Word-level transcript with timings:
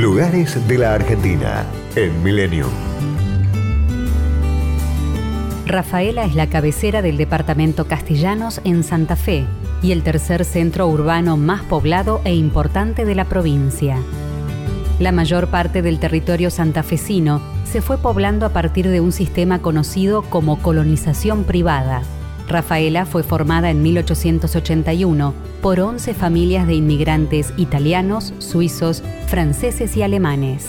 Lugares 0.00 0.66
de 0.66 0.78
la 0.78 0.94
Argentina 0.94 1.66
en 1.94 2.22
Milenio. 2.22 2.66
Rafaela 5.66 6.24
es 6.24 6.34
la 6.34 6.48
cabecera 6.48 7.02
del 7.02 7.18
departamento 7.18 7.86
Castellanos 7.86 8.62
en 8.64 8.82
Santa 8.82 9.14
Fe 9.14 9.44
y 9.82 9.92
el 9.92 10.02
tercer 10.02 10.46
centro 10.46 10.88
urbano 10.88 11.36
más 11.36 11.60
poblado 11.64 12.22
e 12.24 12.32
importante 12.34 13.04
de 13.04 13.14
la 13.14 13.26
provincia. 13.26 13.98
La 15.00 15.12
mayor 15.12 15.48
parte 15.48 15.82
del 15.82 16.00
territorio 16.00 16.48
santafesino 16.48 17.42
se 17.64 17.82
fue 17.82 17.98
poblando 17.98 18.46
a 18.46 18.54
partir 18.54 18.88
de 18.88 19.02
un 19.02 19.12
sistema 19.12 19.60
conocido 19.60 20.22
como 20.22 20.62
colonización 20.62 21.44
privada. 21.44 22.00
Rafaela 22.50 23.06
fue 23.06 23.22
formada 23.22 23.70
en 23.70 23.82
1881 23.82 25.34
por 25.62 25.80
11 25.80 26.14
familias 26.14 26.66
de 26.66 26.74
inmigrantes 26.74 27.54
italianos, 27.56 28.34
suizos, 28.38 29.02
franceses 29.28 29.96
y 29.96 30.02
alemanes. 30.02 30.66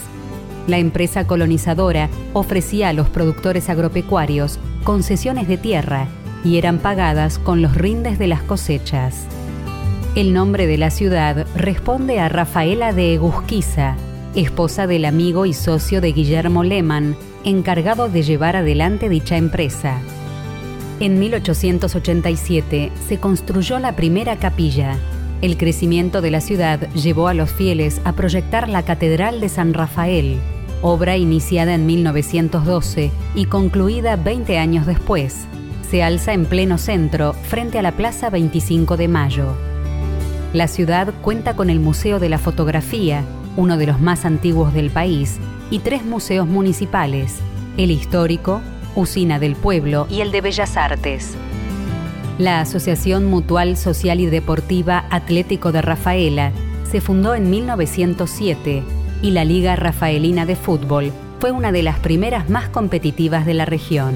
La 0.67 0.77
empresa 0.77 1.25
colonizadora 1.25 2.09
ofrecía 2.33 2.89
a 2.89 2.93
los 2.93 3.09
productores 3.09 3.69
agropecuarios 3.69 4.59
concesiones 4.83 5.47
de 5.47 5.57
tierra 5.57 6.07
y 6.43 6.57
eran 6.57 6.77
pagadas 6.77 7.39
con 7.39 7.61
los 7.61 7.75
rindes 7.75 8.19
de 8.19 8.27
las 8.27 8.43
cosechas. 8.43 9.25
El 10.15 10.33
nombre 10.33 10.67
de 10.67 10.77
la 10.77 10.91
ciudad 10.91 11.47
responde 11.55 12.19
a 12.19 12.29
Rafaela 12.29 12.93
de 12.93 13.15
Egusquiza, 13.15 13.95
esposa 14.35 14.85
del 14.85 15.05
amigo 15.05 15.45
y 15.45 15.53
socio 15.53 15.99
de 15.99 16.11
Guillermo 16.11 16.63
Lehmann, 16.63 17.15
encargado 17.43 18.07
de 18.07 18.21
llevar 18.21 18.55
adelante 18.55 19.09
dicha 19.09 19.37
empresa. 19.37 19.99
En 21.01 21.17
1887 21.17 22.91
se 23.07 23.17
construyó 23.17 23.79
la 23.79 23.95
primera 23.95 24.37
capilla. 24.37 24.97
El 25.41 25.57
crecimiento 25.57 26.21
de 26.21 26.29
la 26.29 26.41
ciudad 26.41 26.91
llevó 26.93 27.27
a 27.27 27.33
los 27.33 27.49
fieles 27.49 27.99
a 28.05 28.13
proyectar 28.13 28.69
la 28.69 28.83
Catedral 28.85 29.41
de 29.41 29.49
San 29.49 29.73
Rafael, 29.73 30.37
obra 30.83 31.17
iniciada 31.17 31.73
en 31.73 31.87
1912 31.87 33.09
y 33.33 33.45
concluida 33.45 34.15
20 34.15 34.59
años 34.59 34.85
después. 34.85 35.47
Se 35.89 36.03
alza 36.03 36.33
en 36.33 36.45
pleno 36.45 36.77
centro, 36.77 37.33
frente 37.33 37.79
a 37.79 37.81
la 37.81 37.93
Plaza 37.93 38.29
25 38.29 38.95
de 38.95 39.07
Mayo. 39.07 39.55
La 40.53 40.67
ciudad 40.67 41.11
cuenta 41.23 41.55
con 41.55 41.71
el 41.71 41.79
Museo 41.79 42.19
de 42.19 42.29
la 42.29 42.37
Fotografía, 42.37 43.23
uno 43.57 43.79
de 43.79 43.87
los 43.87 43.99
más 43.99 44.23
antiguos 44.23 44.71
del 44.71 44.91
país, 44.91 45.39
y 45.71 45.79
tres 45.79 46.05
museos 46.05 46.45
municipales, 46.45 47.39
el 47.77 47.89
histórico, 47.89 48.61
Usina 48.95 49.39
del 49.39 49.55
Pueblo 49.55 50.07
y 50.09 50.21
el 50.21 50.31
de 50.31 50.41
Bellas 50.41 50.77
Artes. 50.77 51.35
La 52.37 52.59
Asociación 52.59 53.25
Mutual 53.25 53.77
Social 53.77 54.19
y 54.19 54.25
Deportiva 54.25 55.05
Atlético 55.09 55.71
de 55.71 55.81
Rafaela 55.81 56.51
se 56.89 57.01
fundó 57.01 57.35
en 57.35 57.49
1907 57.49 58.83
y 59.21 59.31
la 59.31 59.45
Liga 59.45 59.75
Rafaelina 59.75 60.45
de 60.45 60.55
Fútbol 60.55 61.11
fue 61.39 61.51
una 61.51 61.71
de 61.71 61.83
las 61.83 61.99
primeras 61.99 62.49
más 62.49 62.69
competitivas 62.69 63.45
de 63.45 63.53
la 63.53 63.65
región. 63.65 64.15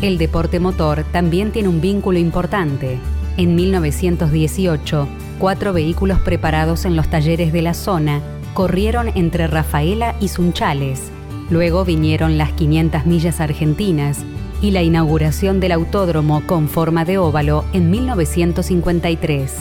El 0.00 0.16
deporte 0.16 0.60
motor 0.60 1.04
también 1.12 1.50
tiene 1.50 1.68
un 1.68 1.80
vínculo 1.80 2.18
importante. 2.18 2.98
En 3.36 3.56
1918, 3.56 5.08
cuatro 5.38 5.72
vehículos 5.72 6.20
preparados 6.20 6.84
en 6.84 6.96
los 6.96 7.08
talleres 7.08 7.52
de 7.52 7.62
la 7.62 7.74
zona 7.74 8.20
corrieron 8.54 9.08
entre 9.14 9.46
Rafaela 9.46 10.14
y 10.20 10.28
Sunchales, 10.28 11.10
Luego 11.50 11.84
vinieron 11.84 12.36
las 12.36 12.52
500 12.52 13.06
millas 13.06 13.40
argentinas 13.40 14.24
y 14.60 14.70
la 14.72 14.82
inauguración 14.82 15.60
del 15.60 15.72
autódromo 15.72 16.42
con 16.46 16.68
forma 16.68 17.04
de 17.04 17.18
óvalo 17.18 17.64
en 17.72 17.90
1953. 17.90 19.54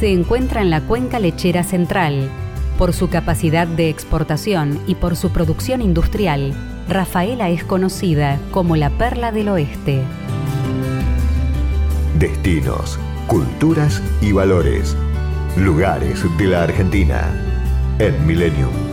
Se 0.00 0.12
encuentra 0.12 0.62
en 0.62 0.70
la 0.70 0.80
cuenca 0.80 1.18
lechera 1.18 1.64
central. 1.64 2.30
Por 2.78 2.92
su 2.92 3.08
capacidad 3.08 3.66
de 3.66 3.88
exportación 3.88 4.78
y 4.86 4.94
por 4.94 5.16
su 5.16 5.30
producción 5.30 5.82
industrial, 5.82 6.54
Rafaela 6.88 7.50
es 7.50 7.64
conocida 7.64 8.38
como 8.52 8.76
la 8.76 8.90
perla 8.90 9.32
del 9.32 9.48
oeste. 9.48 10.02
Destinos, 12.18 12.98
culturas 13.26 14.00
y 14.22 14.32
valores. 14.32 14.96
Lugares 15.56 16.24
de 16.38 16.46
la 16.46 16.62
Argentina 16.62 17.28
en 17.98 18.26
Millennium. 18.26 18.87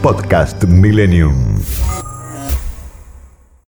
Podcast 0.00 0.64
Millennium. 0.66 1.60